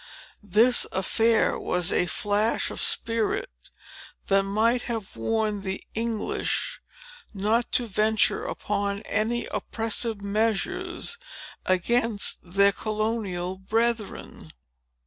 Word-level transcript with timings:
This 0.41 0.87
affair 0.91 1.59
was 1.59 1.91
a 1.93 2.07
flash 2.07 2.71
of 2.71 2.81
spirit, 2.81 3.51
that 4.29 4.41
might 4.41 4.81
have 4.89 5.15
warned 5.15 5.61
the 5.61 5.83
English 5.93 6.81
not 7.35 7.71
to 7.73 7.85
venture 7.85 8.43
upon 8.43 9.01
any 9.01 9.45
oppressive 9.51 10.21
measures 10.23 11.19
against 11.67 12.39
their 12.41 12.71
colonial 12.71 13.57
brethren." 13.59 14.53